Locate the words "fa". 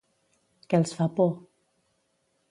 1.01-1.07